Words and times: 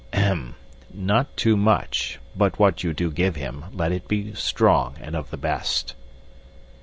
Ahem! 0.15 0.55
Not 0.91 1.37
too 1.37 1.55
much, 1.55 2.17
but 2.35 2.57
what 2.57 2.83
you 2.83 2.91
do 2.91 3.11
give 3.11 3.35
him 3.35 3.65
let 3.71 3.91
it 3.91 4.07
be 4.07 4.33
strong 4.33 4.95
and 4.99 5.15
of 5.15 5.29
the 5.29 5.37
best." 5.37 5.93